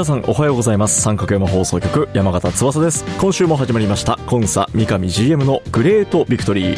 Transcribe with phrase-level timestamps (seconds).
[0.00, 1.02] 皆さんおはようございます。
[1.02, 3.04] 三角山放送局山形翼です。
[3.20, 6.76] 今週も始まりましたコンサ三上 GM のグレートビクトリー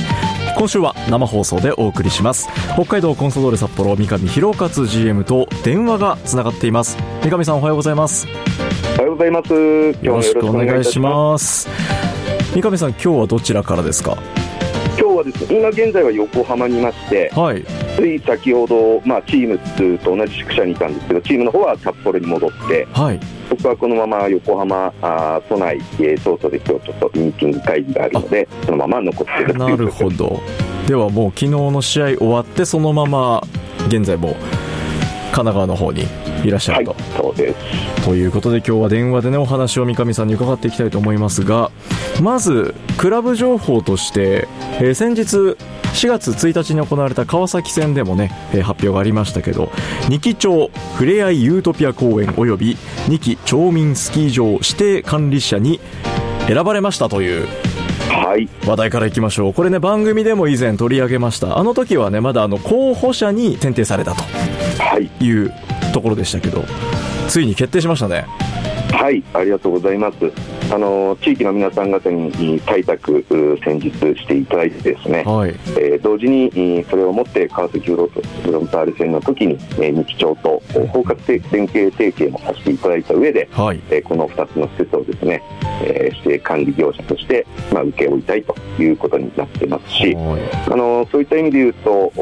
[0.58, 2.48] 今週は生放送でお送りします。
[2.74, 6.96] 北海道コンサドーレ札幌三上博勝 GM と電話がつながっています。
[7.22, 8.26] 三上さんおはようございます。
[8.96, 9.54] おはようございます。
[9.54, 11.68] よろしくお願いします。
[12.56, 14.18] 三上さん今日はどちらからですか？
[15.22, 17.64] はですね今現在は横浜にいまして、はい。
[17.96, 23.20] つい先ほど、まあ、チームと同じ宿舎にいたんですけどチームの方は札幌に戻ってはい。
[23.50, 30.40] 僕はこのまま横浜あー都内、えー、等々で今日ちょっとミーティング会議があるのでそのまま残っているとないるほど。
[30.86, 33.42] ではもう昨日の試合終わってそのまま
[33.86, 34.34] 現在も
[35.32, 36.06] 神奈川の方に
[36.44, 38.04] いらっしゃはいると、そうです。
[38.04, 41.70] ということで今日は電話でねお話を三上さんに伺っていきたいと思いますが
[42.20, 44.48] まずクラブ情報として、
[44.80, 45.56] えー先日
[45.92, 49.70] 4月1日に行われた川崎戦でもね、えー発表がありましたけど
[50.08, 52.76] 二木町ふれあいユートピア公園及び
[53.08, 55.80] 二木町民スキー場指定管理者に
[56.48, 57.46] 選ばれましたという
[58.08, 58.48] はい。
[58.66, 59.54] 話題からいきましょう。
[59.54, 61.58] これね番組でも以前取り上げました。
[61.58, 64.22] あの時はねまだあの候補者に選定されたと
[64.82, 65.10] はい。
[65.24, 65.52] いう
[65.92, 66.64] ところでしたけど
[67.28, 68.26] ついに決定しましたね。
[69.02, 70.16] はい、ありがとうございます。
[70.72, 72.30] あの地域の皆さん方に
[72.60, 75.50] 採択う先日していただいてですね、はい。
[75.50, 83.80] えー同時にえーそれをもって川崎フロフロンターレ戦の時に、えー、三木町とえー包括的連携提携もさせていただいた上で、はい。
[83.90, 85.42] えーこの2つの施設をですね、
[85.82, 90.72] えー指定管理業者として、まあ、請け負いたいということになってますし、はい。
[90.72, 92.12] あのそういった意味で言うと、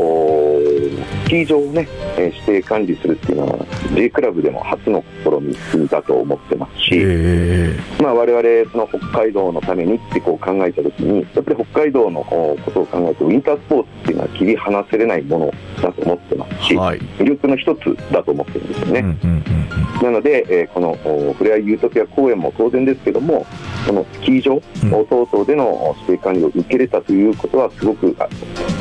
[1.26, 1.86] スキー場をね、
[2.16, 16.98] えー指定管理するっていうのは J クラブでも初の試みだと思ってますし、えまあ、我々その北海道のためにってこう考えたときにやっぱり北海道のおことを考えるとウィンタースポーツっていうのは切り離せれないものだと思ってますし、ーはい。
[17.18, 19.00] 魅力の一つだと思ってるんですよね。
[19.00, 19.60] うんうんうん
[20.02, 23.46] なので、えーこのおふれあいユートピア公園も当然ですけども、
[23.86, 24.90] このスキー場うん。
[25.06, 28.26] 等々でのお指定管理を受けれたということは、すごくあ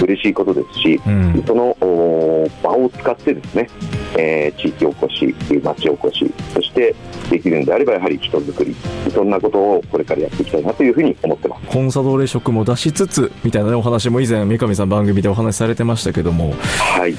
[0.02, 1.34] 嬉しいことですし、うん。
[1.34, 3.70] うんそのお場を使ってですね、
[4.18, 5.34] えー地域おこし、
[5.64, 6.94] 町おこし、そして
[7.30, 8.76] できるんであれば、やはり人づくり、
[9.14, 11.68] そんなことをこれからやっていきたいなというふうに思ってます。
[11.68, 16.54] コンサドーレ色も出しつつみたいな、ね、お話も以前三上さん番組でお話しされてましたけども
[16.98, 17.16] はい、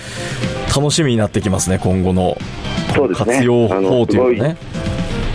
[0.74, 2.36] 楽しみになってきますね今後の
[2.94, 4.56] そうですね活用法というのね。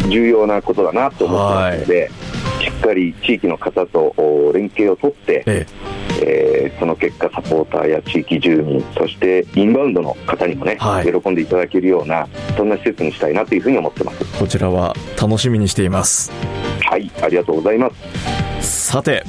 [0.10, 2.12] 重要なことだなと思ってますので、
[2.62, 12.28] しっかり地域の方とお連携を取って、ええーその結果、サポーターや地域住民、そしてインバウンドの方にもね、はい喜んでいただけるような、
[12.58, 14.18] そんな施設にしたいなというふうに思ってます。
[14.22, 16.32] えこちらは楽しみにしています
[16.84, 17.90] はい、ありがとうございま
[18.62, 18.88] す。
[18.92, 19.24] さて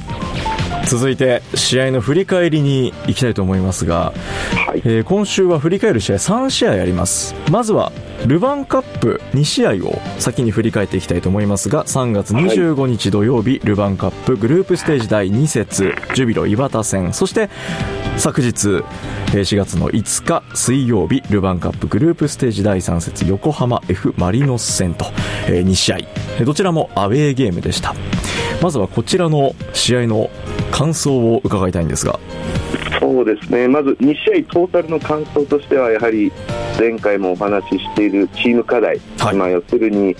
[0.87, 4.13] 続いて試合の振り返りに行きたいと思いますが、
[4.65, 7.35] はい、えー今週は振り返る試合3試合あります。
[7.51, 7.91] まずは
[8.25, 17.13] ルヴァンカップ2試合を先に振り返っていきたいと思いますが3月25日土曜日、ルヴァンカップグループステージ第2節ジュビロ岩田戦。
[17.13, 17.49] そして
[18.17, 18.83] 昨日
[19.33, 25.05] えー4月の5日水曜日ルヴァンカップグループステージ第3節横浜 F・ マリノス戦と
[25.47, 25.97] えー2試合。
[25.97, 27.93] えーどちらもアウェーゲームでした
[28.61, 30.29] まずはこちらの試合の
[30.71, 32.19] 感想を伺いたいんですが。
[32.99, 36.31] そうですね、まず2試合トータルの感想としては、やはり
[36.77, 39.35] 前回もお話ししているチーム課題、はい。
[39.35, 40.15] まあ、要するに、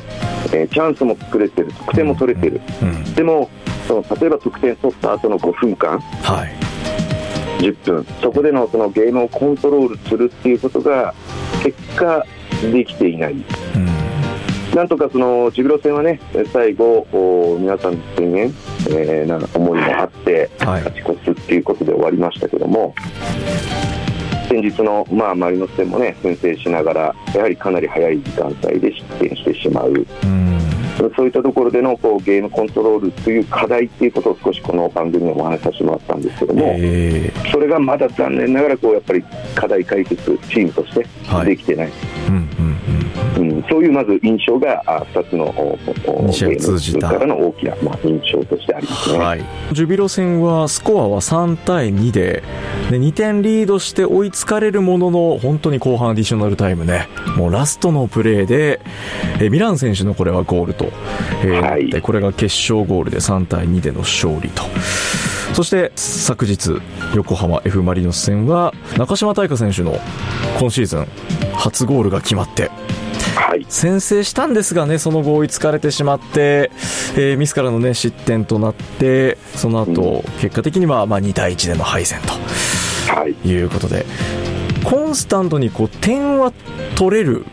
[0.53, 3.49] えーチャンスも作れてる、得点も取れてる、うんでも、
[3.87, 6.55] その例えば得点取った後の5分間、はい。
[7.59, 11.13] 10分、そこでのそのゲームをコントロールするっていうことが、
[11.63, 12.23] 結果、
[12.71, 13.33] できていない。
[13.33, 13.96] うん
[14.77, 16.19] なんとかそのジュビロ戦はね、
[16.53, 18.53] 最後、お皆さんの宣言、
[18.91, 20.83] えーな思いもあって、はい。
[20.83, 22.93] 勝ち越すっていうことで終わりましたけども、
[24.47, 29.93] 先日の、まあ、マリノス戦もね、先制しながら、やはりかなり早い時間帯で失点してしまう。
[29.93, 30.59] うん。
[31.15, 39.23] そういったところでのこうゲームコントロールという課題っていうことを少しこの番組でもお話しさせてもらったんですけども、えそれがまだ残念ながらこうやっぱり
[39.53, 41.05] 課題解決チームとして
[41.45, 42.76] できてない、ーうんうんうん
[43.37, 45.77] うん、そういうまず印象があ2つのお
[46.07, 47.09] お二試合通じた。
[47.09, 49.19] からの大きな、まあ、印象としてありますね。
[49.19, 52.43] はい、ジュビロ戦はスコアは3対2で
[52.89, 57.07] で2点リードして追いつかれるものの本当に後半アディショナルタイムね。
[57.35, 58.81] もうラストのプレーで
[59.39, 60.85] えミラン選手のこれはゴールと、
[61.43, 61.89] えーはい。
[61.89, 64.63] でこれが決勝ゴールで3対2での勝利と。
[65.53, 66.81] そして昨日
[67.15, 69.97] 横浜 F・ マリノス戦は中島大翔選手の
[70.59, 71.07] 今シーズン
[71.53, 72.69] 初ゴールが決まって
[73.37, 73.65] はい。
[73.69, 76.71] 先制したんですがね、その後追いつかれてしまって、
[77.15, 82.19] えーミスからのね、失点となって、その後、結果的には、まあ、2対1での敗戦
[83.07, 83.33] はい。
[83.35, 84.05] ということで、
[84.83, 86.51] コンスタントにこう、点は
[86.95, 87.45] 取れる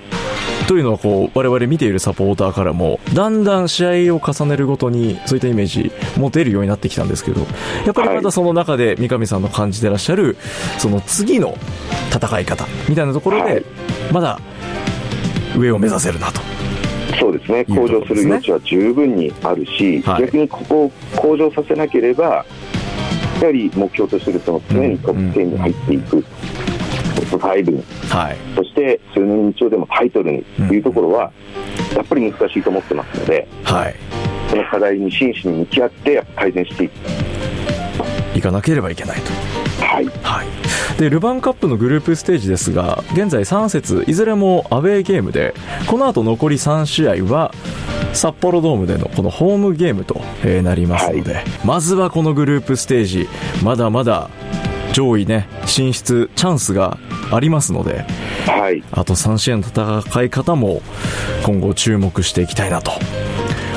[0.67, 7.43] というのはこう、我々見ているサポーターからも、だんだん試合を重ねるごとに、そういったイメージ持てるようになってきたんですけど、
[7.85, 10.37] やっぱりまたその中で三上さんの感じてらっしゃる、
[10.79, 11.59] その次の
[12.11, 13.65] 戦い方みたいなところではい、
[14.13, 14.41] まだ
[15.56, 16.41] 上を目指せるなと。
[17.19, 22.45] そうですね、向上する余地は十分にあるし、はい逆にここを向上させなければ、
[23.41, 26.23] やはり目標としているその常にトップ10に入っていく、
[27.15, 28.37] トップ5に、はい。
[28.56, 31.33] そして数年に一度でもタイトルにというところは、
[31.95, 33.95] やっぱり難しいと思ってますので、はい。
[34.51, 36.93] その課題に真摯に向き合って、改善していく。
[38.35, 39.85] 行かなければいけないと。
[39.85, 40.47] はいはい。
[40.99, 45.55] で、ルヴァンカップのグループステージですが、現在3節、いずれもアウェーゲームで、
[45.88, 47.52] この後残り3試合は、
[48.12, 53.29] 札幌ドームでのこのホームゲームとえーなりますので、まずはこのグループステージ、
[53.64, 54.31] まだまだ
[54.93, 56.96] 上位ね、進出チャンスが
[57.32, 58.05] ありますので、
[58.46, 59.62] はいあと3試合の
[60.02, 60.81] 戦い方も
[61.44, 62.93] 今後注目していきたいなと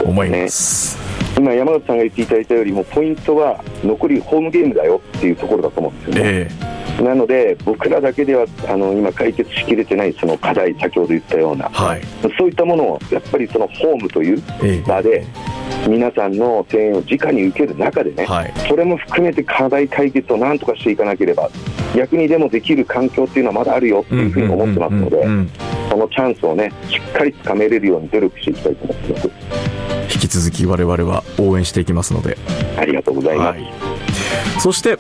[0.05, 0.99] 思います。
[1.35, 6.31] 今、山形さんが言っていただいたよりも、ポイントは残りホームゲームだよっていうところだと思うんですよね。
[6.61, 12.01] えなので、僕らだけではあの今、解決しきれてないその課題、先ほど言ったような、えはい。
[12.37, 15.25] そういったものをやっぱりそのホームというええ場で、
[15.87, 18.53] 皆さんの声援を直に受ける中でね、はい。
[18.67, 21.49] それも含めて課題解決をなんとかしていかなければ、
[21.95, 25.23] 逆にでもできる環境っていうのはまだあるよっていうふうに思ってますので
[25.89, 29.29] そのチャンスをね、しっかりつかめれるように努力していきたいと思ってます。
[30.13, 32.37] 引き続き我々は応援していきますので、
[32.77, 33.57] ありがとうございます。
[33.59, 33.73] はい、
[34.59, 34.97] そして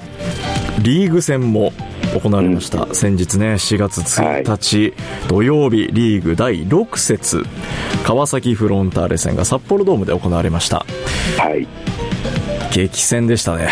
[0.79, 1.71] リーグ戦も
[2.13, 4.93] 行われました、先日ね4月1日、
[5.27, 7.43] 土曜日リーグ第6節
[8.05, 10.85] 川崎フロンターレ戦が札幌ドームで行われました。
[11.37, 11.67] はい。
[12.71, 13.69] 激戦でしたね。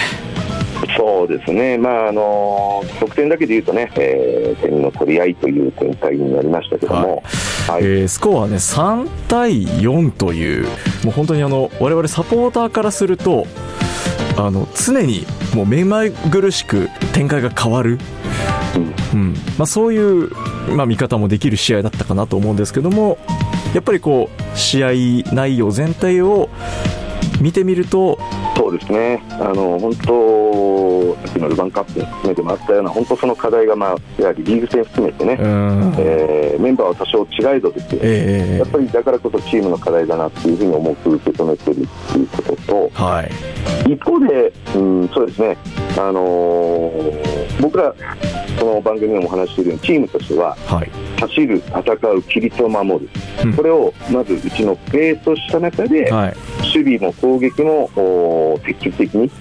[0.98, 7.24] そうですね、まああの得点だけで言うとね、えー点の取り合いという展開になりましたけども、
[7.68, 7.84] はい。
[7.84, 10.66] えースコアはね3対4という
[11.04, 13.46] もう本当にあの我々サポーターからすると
[14.38, 15.26] あの常に
[15.56, 17.98] もう目まぐるしく展開が変わる、
[19.14, 19.34] うん。
[19.58, 20.30] まあ、そういう、
[20.76, 23.18] まあ、見方もできる試合だったかなと思うんですけども
[23.74, 24.90] やっぱりこう試合
[25.34, 26.50] 内容全体を
[27.40, 28.20] 見てみると
[28.58, 30.14] そうですね、あの本当、
[31.14, 35.96] さっきのルヴァンカップも含めてもあったような、本当その課題が、まあ、やはりリーグ戦含めてね、うん。
[35.98, 43.32] えーメンバーは多少違えどですよ、えやっぱりだからこそチームの課題だなっていうふうに重く受け止めてるっていうことと、ーはい。
[43.92, 45.58] 一方で、うん、そうですね、
[45.98, 47.94] あのー僕ら、
[48.60, 50.92] この番組でもお話ししているように、チームとしては、はい。
[51.20, 53.10] 走る、戦う、規律を守る、
[53.44, 53.54] うん。
[53.54, 56.36] これをまずうちのベースとした中で、はい。
[56.62, 59.32] 守備も攻撃も積極的に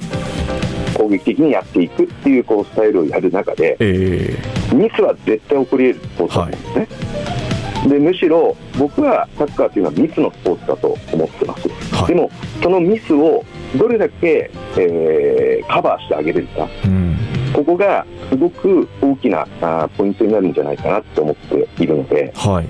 [0.95, 4.37] 攻撃的にやっていくっていうこうスタイルをやる中でえ
[4.75, 12.07] ミスは絶対起こり得るスポーツだと思うんですね、でむしろ僕はサッカーというのはミスのスポーツだと思ってます、はい。
[12.09, 12.31] でも
[12.63, 13.45] そのミスを
[13.77, 16.65] どれだけ、えーカバーしてあげれるか。
[16.65, 17.17] ーうん。
[17.53, 22.69] ここがすごく大きなあーポイントになるんじゃないかなと思っているのではい。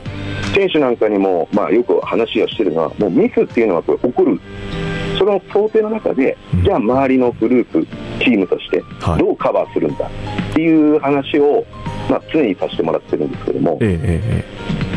[0.55, 4.41] 選手なんかにも、まあ、よく話をしてるのは、もうミスっていうのはこれ起こる、
[5.19, 7.87] その想定の中でうん、じゃあ周りのグループ、
[8.19, 9.19] チームとしてはい。
[9.19, 11.65] どうカバーするんだっていう話を、
[12.09, 13.79] まあ、常にさせてもらってるんですけども、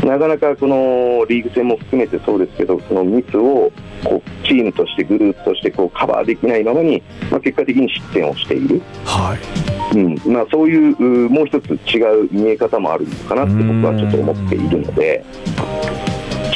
[0.05, 3.71] なかなかこのリーグ戦も含めてそうですけど、そのミスを
[4.03, 8.75] こうチームとして、グループとしてこうカバーできないままに、まあ、結果的に失点をしている。
[8.75, 9.97] えーはい。
[9.97, 10.33] うん。
[10.33, 10.95] まあ、そういう
[11.25, 15.25] うもう一つ違う見え方もあるのかなって僕はちょっと思っているので、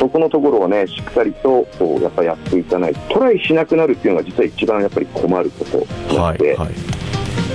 [0.02, 5.78] そこのところをね、しっかりとこうやっぱやっていかないと、トライしなくなるっていうのが実は一番やっぱり困ること
[6.16, 7.01] なので、はいはい。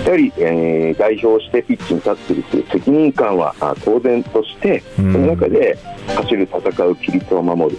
[0.04, 5.12] やはり、えー代表してピッチに立っているという責任感はあ当然として、うん。
[5.12, 5.78] その中で
[6.16, 7.76] 走る、戦う、規律を守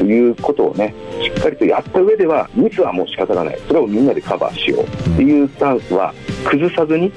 [0.00, 6.12] る、いうことをね、しっかりとやった上では、ミスはもう仕方がない、それをみんなでカバーしようっていうスタンスは
[6.44, 7.12] 崩さずに、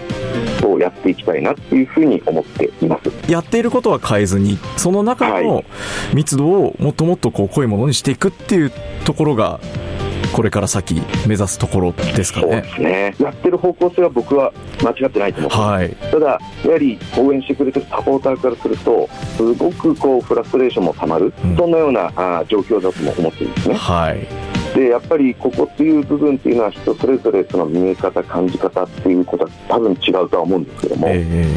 [0.79, 3.32] やっていきたいなっていうふうに思っています。
[3.32, 5.63] やっていることは変えずに、その中の
[6.13, 8.72] 密度をもっともっとこう濃いものにしていくっていう
[9.06, 9.60] ところが、
[10.33, 12.45] これから先目指すところですかね。
[12.45, 15.89] そうですねやってる方向性は僕は間違ってないと思ってます、はい。
[16.11, 23.75] ただ、やはり応援してくれてるサポーターからすると、すごくこうフラストレーションもたまる、うんそんなようなあー状況だとも思ってるんですね。
[23.75, 24.27] はい。
[24.75, 31.47] でやっぱりここっていう部分っていうのは、人それぞれその見え方、感じ方っていうことは多分違うとは思うんですけども、ええ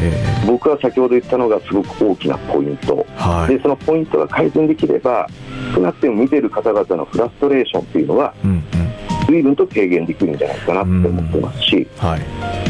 [0.43, 3.55] え僕は先ほど言ったのがすごく大きなポイント、えはい。
[3.55, 5.27] でそのポイントが改善できれば、
[5.73, 8.63] 少なくても見てる方々のフラストレーションっていうのは、うんうん。
[9.27, 12.21] 随分と軽減できるんじゃないかなって思ってますし、はい。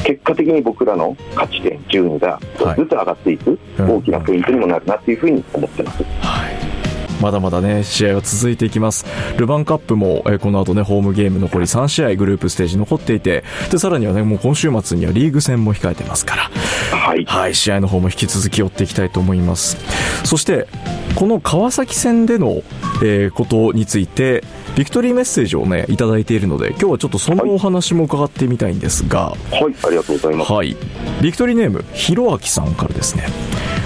[0.03, 6.03] 結果的に僕らの勝ち点、順位が少しずつ上がっていくうん大きなポイントにもなるなっていうふうに思ってます。
[6.21, 6.72] はい。
[7.21, 9.05] まだまだね、試合は続いていきます。
[9.37, 16.51] ルヴァンカップも、えーこの後ね、ホームゲーム残り3試合グループステージ残っていて、で、さらにはね、もう今週末にはリーグ戦も控えてますから、
[16.97, 17.25] はい。
[17.25, 19.77] はい、試合の方も引き続き追っていきたいと思います。
[20.25, 20.67] そして、
[21.15, 22.63] この川崎戦での、
[23.03, 24.43] えーことについて、
[24.75, 30.51] ビクトリーメッセージをね、いただいているので、今日はちょっとそのお話も伺ってみたいんですが、はい、ありがとうございます。
[30.51, 30.75] はい。
[31.21, 33.27] ビクトリーネーム、ひろあきさんからですね。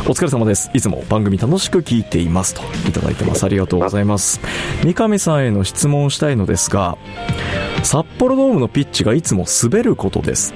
[0.09, 0.71] お疲れ様です。
[0.73, 3.43] いつも番組楽しく聞いていますといただいてます。
[3.43, 4.39] ありがとうございます。
[4.81, 6.97] 三上さんへの質問をしたいのですが、
[7.83, 10.53] 札幌ドームのピッチがいつも滑ることです。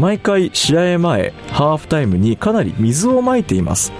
[0.00, 3.90] 毎回試合前、ハーフタイムにかなり水をまいています。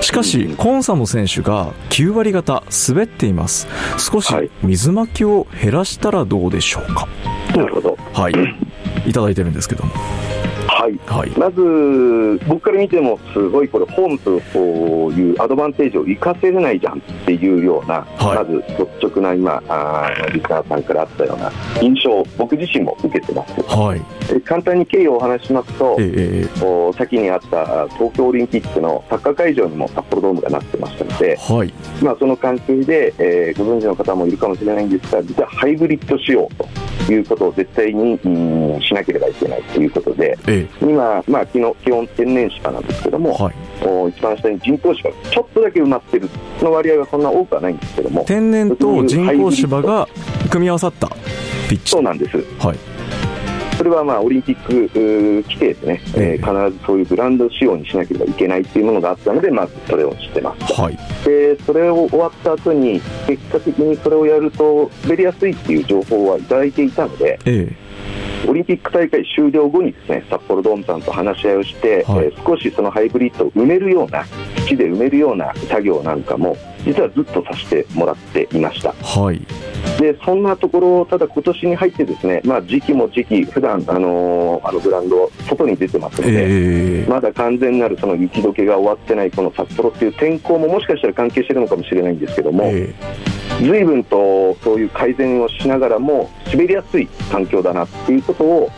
[0.00, 3.66] しかし、コンサの選手が9割方滑っています。
[3.98, 7.08] 少しはい水まきを減らしたらどうでしょうか？
[7.56, 7.98] なるほど。
[8.12, 8.34] はい。
[9.04, 9.92] いただいてるんですけども。
[10.84, 11.00] はい。
[11.06, 11.30] はい。
[11.38, 14.30] まず、僕から見ても、すごいこれ、ホームと
[15.12, 21.50] いうアドバンテージを生かせれないじゃんっていうような、はいまず率直な今、あーリスナーさんからあったような
[21.80, 23.60] 印象を僕自身も受けてます。
[23.62, 24.02] はい。
[24.26, 31.72] で簡単に経緯をお話ししますと、えええお先にあった東京オリンピックのサッカー会場にも札幌ドームがなってましたので、えはい。
[32.02, 36.66] まあ、その関係で、えーご存知の方もいるかもしれないんですが、実はハイブリッド仕様と
[37.12, 43.54] いうことを絶対に、うんしなければいけないということで、え今、まあ、基本天然芝なんですけどえも、はい。
[43.86, 50.08] お一番下に人工芝がちょっとだけ埋まってる、その割合はそんな多くはないんですけども、天然と人工芝が
[50.50, 51.08] 組み合わさった
[51.68, 51.90] ピッチ。
[51.92, 52.36] そうなんです。
[52.58, 52.93] はい。
[53.84, 54.72] それはまあオリンピック
[55.46, 60.72] 規定でね、えーええ必ずそういうブランド仕様にしなければいけないっていうものがあったので、まずそれをしてます。
[60.80, 60.98] はい。
[61.22, 67.76] でそれを終わった後に結果的にそれをやると滑りやすいっていう情報はいただいていたのでえ
[68.48, 74.24] オリンピック大会終了後にですね札幌ドームさんと話し合いをして、はいえー少しそのハイブリッドを埋めるような
[74.66, 78.94] 土で埋めるような作業なんかも実はずっとさせてもらっていました。
[79.00, 79.40] えはい。
[80.00, 87.06] でそんなところただ今年に入ってですね、まあ、時期も時期普段あのーあのグラウンド外に出てますので、ええ。
[87.08, 92.94] まだ完全なるその雪解けが終わってないこの札幌っていう天候ももしかしたら関係してるのかもしれないんですけども、え。
[93.60, 98.70] 随分とそういう改善をしながらも滑りやすい環境だなっていうことを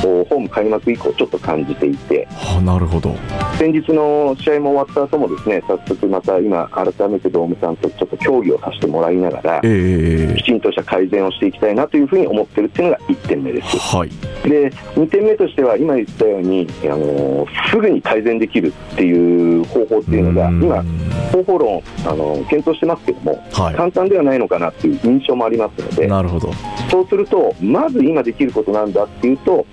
[0.00, 3.14] ホーム開幕以降ちょっと感じていてえあなるほど。
[3.58, 13.78] 先日の試合も終わった後もですね早速また今改めてドームさんとちょっと協議をさせてもらいながらええきちんとした改善をしていきたいなというふうに思ってるっていうのが1点目です。
[13.78, 14.10] はい。
[14.48, 20.84] で2点目としては今言ったように、あのすぐに改善できるっていう方法っていうのがうん今
[21.32, 25.94] 方法論あの検討してますけどもは簡単ではないのかなっていう印象もありますのい。
[25.96, 26.52] でなるほど。
[26.90, 29.66] そうするとまず今できることなんだっていうと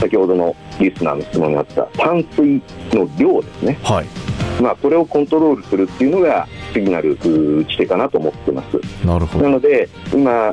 [0.00, 2.62] 先ほどのリスナーの質問にあった淡水
[2.92, 4.06] の量ですね、はい。
[4.62, 9.06] まあ、これをコントロールするっていうのが次なる打ち手かなと思ってます。
[9.06, 9.44] なるほど。
[9.44, 10.52] なので、今、あ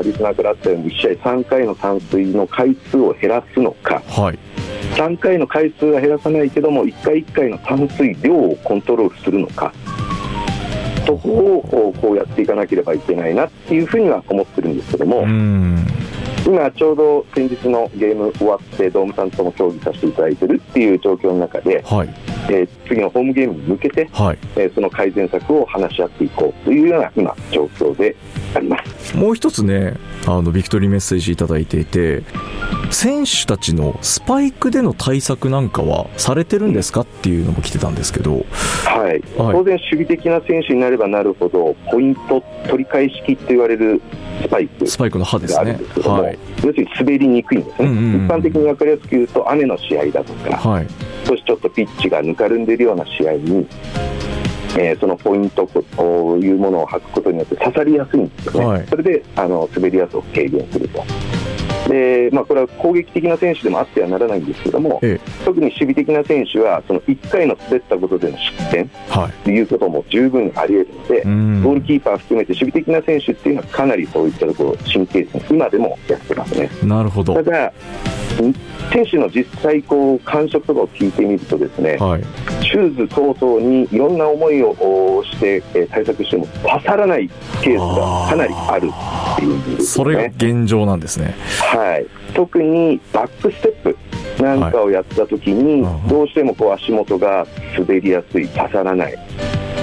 [0.00, 4.38] ーリスナーからあったように、1試合3回の散水の回数を減らすのか、はい。
[4.96, 9.72] 3回の回数は減らさないけども、1回1回の散水量をコントロールするのか、
[11.06, 15.86] そこをこうやっていかなければいけないなっていうふうには思ってるんですけども、うん。
[16.44, 22.08] 今、ちょうど先日のゲーム終わって、ドームさんとも協議させていただいてるっていう状況の中で、はい。
[22.50, 24.38] えー次のホームゲームに向けて、はい。
[24.56, 28.16] えーその改善策を話し合っていこうというような今、状況で
[28.54, 29.16] あります。
[29.16, 29.94] もう一つね、
[30.26, 32.22] あの、ビクトリーメッセージいただいていて、
[32.90, 38.44] 選手たちのスパイクでの対策なんかはされてるんですかっていうのも来てたんですけど、
[38.84, 44.00] はい、はい当然、守備的な選手になればなるほど、ポイント取り返し機って言われる
[44.42, 46.38] スパイクスパイクの刃ですねはい。
[46.56, 50.86] 要するに滑りにくいんですね、うんうんうん一般的に分かりやすく言うと、雨の試合だとか、はい。
[51.26, 53.66] 少しちょっとピッチがぬかるんでるような試合に、
[54.78, 61.04] えー、そのポイントというものを履くことによって刺さりやすいんですよね、はい、それであの滑りやすを軽減すると。
[61.88, 68.88] でまあ、これは攻撃的な選手でもあってはならないんですけども、ええ、特に守備的な選手はその1回の滑ったことでの失点
[69.44, 69.60] とい。
[69.60, 76.70] うことも十分あり得るので、はい、ゴールキーパー含めて守備的な選手っていうのはかなりそういったところ神経質に今でもやってますね。
[76.82, 77.34] なるほど。
[77.34, 77.72] ただ
[78.92, 82.22] 選手の実際こう感触とかを聞いてみるとですね、はい、
[82.64, 87.28] シューズ等々にいろんな思いをして対策しても刺さらない
[87.62, 88.90] ケースがかなりある
[89.34, 97.46] っていう、ね、それが現状なんですね、はい、特にバックステップなんかをやった時に、どうしてもこう足元が
[97.78, 99.14] 滑りやすい刺さらない。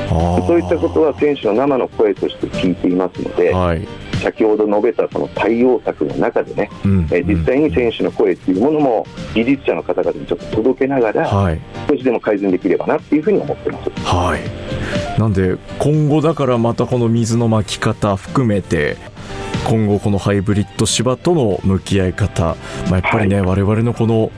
[0.09, 3.87] そういったことは選手の生の声として聞いていますので、はい、
[4.19, 13.89] 先ほど述べたその対応策の中でね、うん、え実際に選手の声というものも技術者の方々にちょっと届けながら、はい、少しでも改善できればなっていうふうに思ってます。
[14.03, 15.19] はい。
[15.19, 18.97] なんで今後だからまたこの水のまき方含めて
[19.67, 22.55] 今後このハイブリッド芝との向き合い方、
[22.89, 24.31] まあ、やっぱりね、はい、我々のこの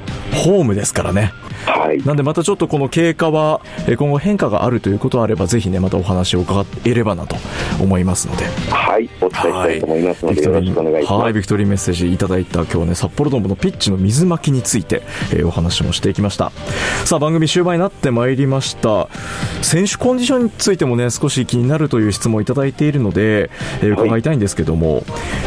[0.43, 1.31] ホームですからね
[1.65, 3.61] はい、なんでまたちょっとこの経過は
[3.97, 7.35] 今後変化があるということあればぜひねまたお話を伺えればなと
[7.81, 8.45] 思いますので。
[8.69, 9.09] はい。
[9.21, 11.21] お伝えしたいと思いますので、はい、よろしくお願いします。
[11.21, 15.01] はいビクトリーメッセージいただいた今日ね札幌ドームのピッチの水まきについて、
[15.31, 16.51] えー、お話もしていきました。
[17.05, 19.07] さあ番組終盤になってまいりました。
[19.61, 23.49] 選手コンディションについてもね少し気になるという質問をいただいているので、
[23.81, 25.03] えー、伺いたいんですけども、はい、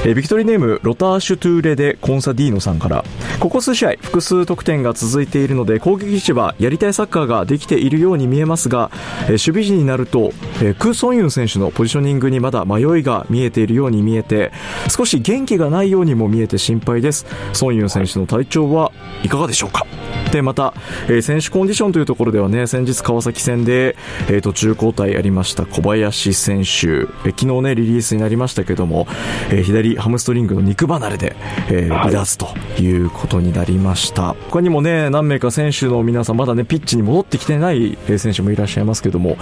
[0.07, 3.05] えー、ビクトリーネームロターシュトゥーレでコンサディーノさんから
[3.41, 8.91] ここ数試合複数得点が続いているので攻撃手はやりたいサッカーができているように見えますが、
[9.25, 10.33] え守備時になると、
[10.63, 14.53] えクー・ソンユン選手のポジショニングにまだ迷いが見えているように見えて
[14.89, 17.27] 少し元気がないようにも見えて心配です。
[17.53, 18.93] ソンユン選手の体調は
[19.23, 19.87] いかがでしょうか？
[20.35, 20.75] でまた、
[21.05, 23.95] えー、選手コンディションというところではね先日川崎戦で、
[24.29, 29.07] えー、途中交代ありました小林選手、えー、昨日ねリリースになりましたけども、
[29.53, 31.37] えー、左ハムストリングの肉離れで、
[31.69, 32.49] えー、離脱と
[32.81, 34.35] いうことになりました。
[34.51, 39.37] 他にもね何名か選手の皆さんまだねピッチに戻ってきてない選手もいらっしゃいますけども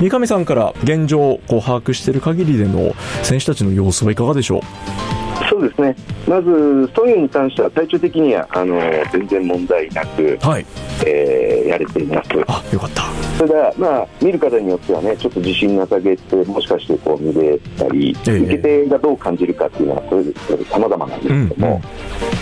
[0.00, 2.94] 三上さんから現状こう把握している限りでの
[3.24, 5.25] 選手たちの様子はいかがでしょう？
[5.48, 5.94] そうですね、
[6.26, 8.80] まず、ソンユに関しては体調的にはあの
[9.12, 10.66] 全然問題なく、はい、
[11.06, 12.30] えー、やれています。
[12.48, 13.02] あよかった。
[13.38, 21.80] ただ、まあ、見る方によってはね、ちょっと自信なさげって、もしかしてこう見れたり、え受け手がどう感じるかっていうのは、それぞれ様々なんですけども、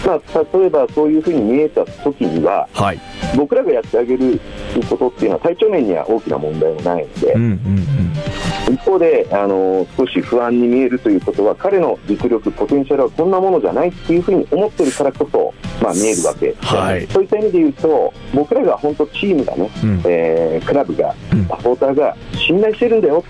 [0.05, 3.01] うん、まあ、例えばそういうふうに見えた時には、はい、
[3.37, 4.41] 僕らがやってあげる
[4.89, 8.34] ことっていうのは、体調面には大きな問題もないので、うんうんうん、
[8.75, 16.49] 一方であの、少し不安に見えるということは、彼の実力、ポテンシャルはこんなものじゃないっていうふうに思ってるからこそ、まあ、見えるわけ。
[16.49, 21.15] で、はい、そういった意味で言うと、僕らが本当、チームがね、うん、えー、クラブが、
[21.49, 23.25] サポーターが信頼してるんだよ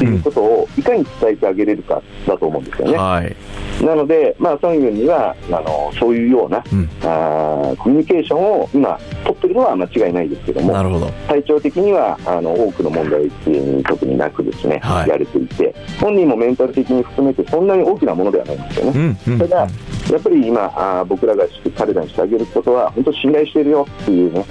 [0.00, 2.96] っていうことをいかに伝えてあげれるかだと思うんですよね。
[2.96, 3.36] はい。
[3.84, 11.06] なので、まあ、ソンユンにはあのそういうような、うん、あコミュニケーションを今、取ってるのは間違いないですけども、なるほど。
[11.28, 18.92] 体調的にはあの多くの問題に特になくですね、はい、やれていて、本人もメンタル的に含めて、そんなに大きなものではないんですよね。
[19.26, 19.68] うんうん、ただ
[20.10, 21.44] やっぱり今、あ僕らが
[21.76, 24.44] 彼らにしてあげることは、本当信頼しているよっていうね、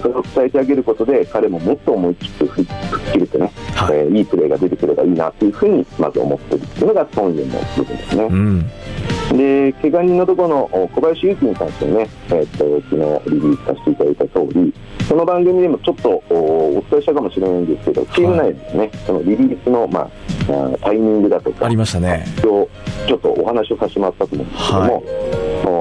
[0.00, 2.66] それを伝えてあげることで、彼ももっと思い切って吹っ
[3.12, 3.98] 切れてね、はい。
[3.98, 8.24] えー、いいプレーが出てくればいいなというふうに、まず思っているというのが、ソンユンの部分ですね。
[8.24, 8.70] うん。
[9.36, 14.74] で怪我人のところの小林勇輝に関してね、えー、と昨日リリースさせていただいた通り、
[15.08, 20.10] その番組でもちょっとお伝えしたかもしれないんですけど、チーム内でね、はい、そのリリースの、まあ、
[20.80, 22.24] タイミングだとか、ありましたね。
[22.40, 24.94] ちょっとお話をさせてもらったと思うんですけども、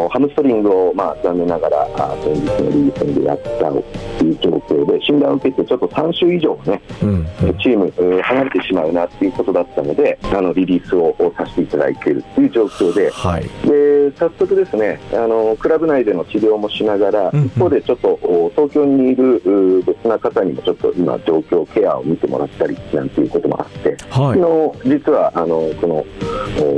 [0.03, 1.87] はい、ハムストリングを、まあ、残念ながら
[2.23, 7.25] 先日のリリースでやったという状況で、診断を受けて、ちょっと3週以上ね、うん、
[7.61, 13.78] チーム離れてしまうなっていうことだったので、あのリリースをさせていただいているという状況で、はい、で
[14.17, 18.19] 早速ですねあの、クラブ内での治療もしながら、一方でちょっと
[18.55, 26.05] 東京にいる別な方にもちょっと今、状況、ケアを見てもらったりなんていうこともあって、はい、昨日実はあのこの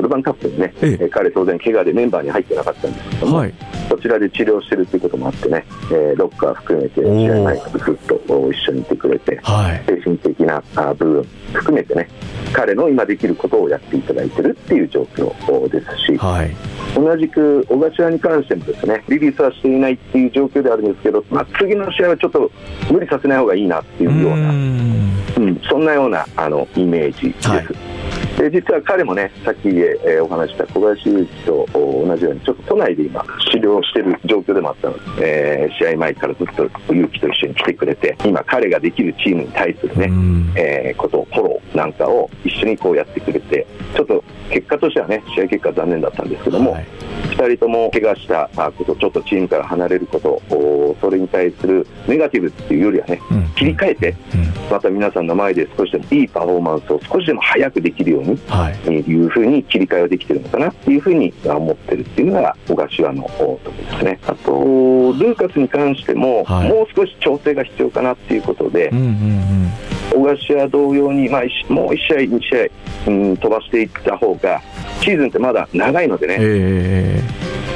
[0.02, 0.98] ルヴァンカップにね、え。
[1.00, 3.54] え、彼、当然、怪我でメンバーに入ってなかったんですけども、はい、
[3.92, 12.08] そちらで治療してるということもあってね、えー、ロッカー含めて試合前からずっと一緒にいてくれて、はい、精神的な部分含めてね、
[12.54, 16.56] 彼の今できることをやっていただいてるっていう状況ですし、はい、
[16.96, 22.50] 同じく小柏に関してもですねリリースはしていないっていう状況であるんですけど、まあ、次の試合はちょっと
[22.90, 27.50] 無理させない方がいいなっていうような、うん、そんなようなあのイメージです。
[27.50, 27.91] はい
[28.42, 40.10] で実は彼もねさっき、えー、お話した小林祐希と同じようにちょっと都内で今治療してる状況でもあったので、えー、試合前からずっと祐希と一緒に来てくれて今彼ができるチームに対するね、
[40.60, 46.88] えー、ことをフォローなんかを一緒にこうやってくれてちょっと結果としてはね試合結果残念だったんですけども、はい、
[47.30, 50.42] 2人とも怪我したことちょっとチームから離れること
[51.00, 64.20] それに対するネガティブっていうよりはね、うん、切り替えて、うん、また皆さんの前で少しでもいいパフォーマンスを少しでも早くできるように、はい、いうふうに切り替えができてるのかなっていうふうに思ってるっていうのが小柏のところですね。
[64.28, 72.69] あとルーカスに関しても、はい、もう少し調整が必要かなっていうことで、うんうんうん小柏同様に、まあ、もう1試合、2試
[73.08, 74.62] 合、うん、飛ばしていった方が
[75.02, 77.21] シーズンってまだ長いのでね、え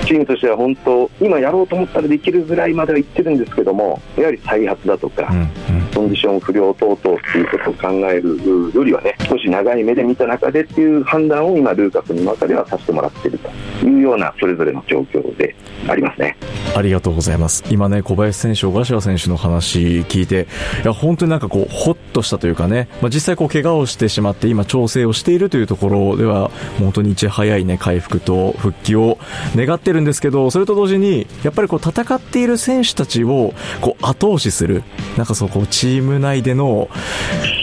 [0.04, 5.65] ー、チームとしては本当、今やろうと思ったらできるぐらいまではいってるんですけども、やはり再発だとか、うん
[6.06, 7.00] ンディション不良等々っ
[7.32, 15.56] ていうことを考えるよりはね、少し長い目で見た中でっていう判断を今、ルーカスの中ではさせてもらっているというような、それぞれの状況で
[15.88, 16.38] ありますね。
[16.76, 17.64] ありがとうございます。
[17.70, 20.48] 今ね、小林選手、小柏選手の話聞いて、
[20.84, 29.18] いや、本当になんかこう、ほっとしたというかね、まあ、実際こう、怪我をしてしまって、今、調整をしているというところでは、本当にいち早いね、回復と復帰を
[29.56, 34.84] 願ってるんですけど、それと同時に、やっぱりこう、戦っている選手たちを、こう、後押しする、
[35.18, 36.90] なんかそう、こう、チーム内での、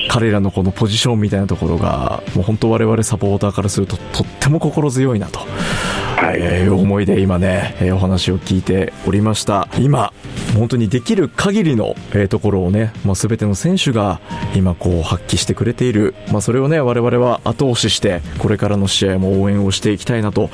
[0.08, 5.38] 彼らのこのポジションみたいなところが、もう本当我々サポーターからすると、とっても心強いなと。
[5.38, 9.68] はい、えー、思いで今ね、えー、お話を聞いておりました。
[9.78, 10.12] 今、
[10.54, 14.20] 本当にできる限りの、え、ところをね、まあ、全ての選手が
[14.54, 16.14] 今こう発揮してくれている。
[16.30, 20.50] まあ、それをね、我々は後押しして、これからの試合も応援をしていきたいなと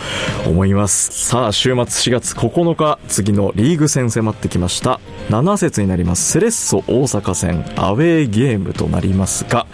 [0.46, 1.28] 思います。
[1.28, 5.00] さあ、週末4月9日、次のリーグ戦迫ってきました。
[5.30, 6.32] 7節になります。
[6.32, 9.66] セレッソ大阪戦、アウェーゲームとなりますが、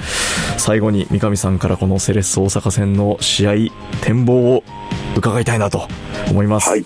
[0.57, 3.53] 最後に三上さんからこのセレッソ大阪戦の試合、
[4.01, 4.65] 展望を
[5.17, 5.87] 伺いたいなと
[6.31, 6.71] 思います。
[6.71, 6.85] はい。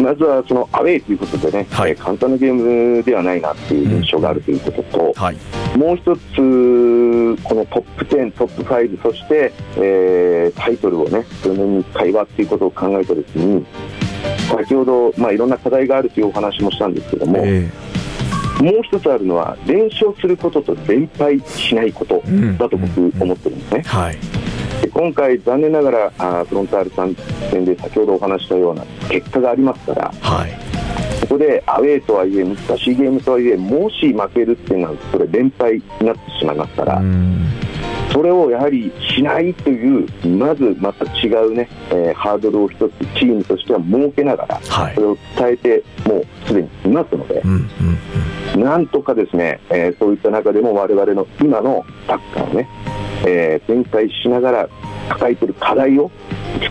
[0.00, 5.36] まずはそのアウェーということでね、はい、簡単なゲームではないなっていう印象があるということと、うんはい、
[5.76, 13.64] もう一つ、このトップ10、トップ5、そして、えー、タイトルをね、数年に1回はっていうことを考えたときに、
[14.48, 22.22] 先ほど、まあ、いろんな課題があるというお話もしたんですけども、えー、もう一つあるのは、連勝することと連敗しないこと
[22.58, 23.74] だと僕、思ってるんですね。
[23.74, 24.41] うんうんうんはい
[24.90, 27.14] 今回、残念ながらあフロンタールさん
[27.50, 30.50] 戦で先ほどお話したような結果がありますから、はい、
[31.22, 37.02] ここでアウェーとはいえ難しいゲームとはいえもし負けるっていうのはそれ連敗になってしまいますから。
[38.12, 47.68] それをやはりしないという、まずまた違うね、えー、ハードルを一つチームとしては設けながら、はい、それを伝えて、もうすでにいますので、うんうん
[48.54, 52.68] うん、なんとかですね、えー、そういった中でも我々の今のサッカーをね、
[53.26, 54.68] えー、展開しながら
[55.08, 56.10] 抱えている課題を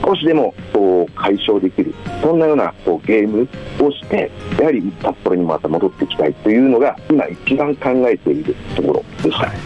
[0.04, 3.48] 少しでもこう解消できるそんなようなこうゲーム
[3.80, 9.48] をしてやはり札幌にまた戻っていきたいというのが今一番考えているところでした。
[9.48, 9.58] はい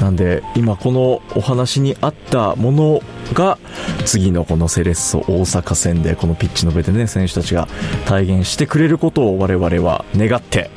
[0.00, 3.00] なんで今このお話にあったもの
[3.32, 3.58] が
[4.04, 7.66] 次のこのセレッソ大阪戦でこのピッチの上でね選手たちが
[8.04, 10.70] 体現してくれることを我々は願って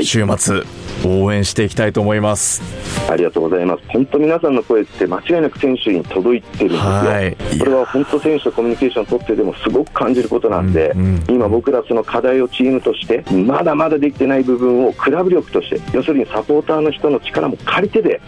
[0.00, 0.62] 週末
[1.08, 2.62] 応援していきたいと思います。
[3.10, 3.82] ありがとうございます。
[3.88, 18.20] 本当皆さんの声って間違いなく選手に届いてるんですよ、はい、これは本当選手とコミュニケーションを取ってでもすごく感じることなんで、うんうん、今僕らその課題をチームとしてまだまだできてない部分をクラブ力として要するにサポーターの人の力も借りてで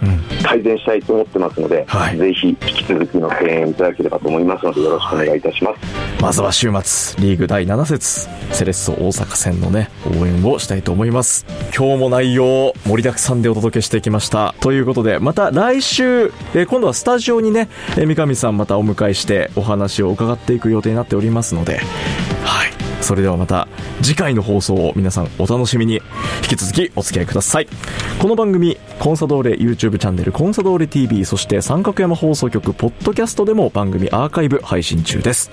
[0.43, 11.47] 改善したいと思ってますので、うんはい、ぜひ引き続きの声援いただければと思いますのでよろしくお願いいたします、はい、まずは週末リーグ第7節セレッソ大阪戦のね応援をしたいと思います。
[11.77, 14.55] 今日も内容盛りだくさんでお届けしてきました。
[14.61, 21.81] ということでまた来週、えー、今度はスタジオにね、えー、三上さんまたお迎えしてお話を伺っていく予定になっておりますので
[22.45, 22.76] はい。
[23.01, 23.69] それではまた
[24.03, 26.01] 次回の放送を皆さんお楽しみに。
[26.47, 27.69] 引き続きお付き合いください。
[28.21, 35.51] この番組コンサドーレ YouTube チャンネルコンサドーレ TV そして三角山放送局ポッドキャストでも番組アーカイブ配信中です。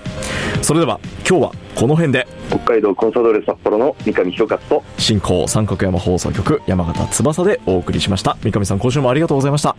[0.62, 2.28] それでは今日はこの辺で。
[2.50, 4.84] 北海道コンサドーレ札幌の三上弘勝と。
[5.00, 8.38] 進行三角山放送局山形翼でお送りしました。
[8.44, 9.76] 三上さん今週もありがとうございました。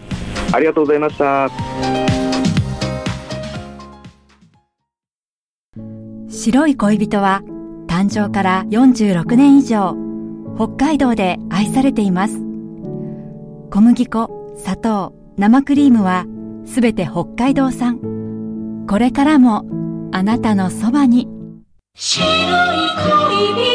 [0.53, 1.49] ありがとうございました。
[6.29, 7.43] 白い恋人は
[7.95, 9.95] 誕生から46年以上
[10.57, 12.41] 北海道で愛されています。
[13.71, 16.27] 小麦粉砂糖生クリームは
[16.67, 18.01] すべて北海道産。
[18.89, 19.65] これからも
[20.11, 21.29] あなたのそばに。
[21.95, 22.35] 白い恋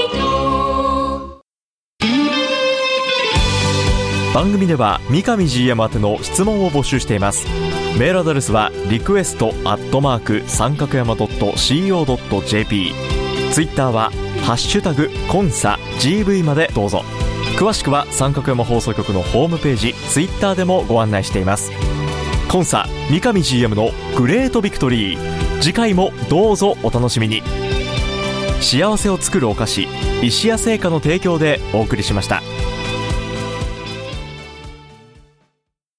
[0.09, 1.41] 人。
[4.33, 7.47] 番組では三上 GM 宛ての質問を募集しています。
[7.97, 13.18] メールアドレスはリクエストアットマーク三角山 .co.jp
[13.51, 14.11] ツイッターは
[14.45, 17.03] ハッシュタグコンサ GV までどうぞ。
[17.57, 21.71] 詳しくは三角山放送局のホームページツイッターでもご案内しています。
[22.49, 25.61] コンサ三上 GM のグレートビクトリー。
[25.61, 27.43] 次回もどうぞお楽しみに。
[28.61, 29.87] 幸せを作るお菓子
[30.21, 32.41] 石屋製菓の提供でお送りしました。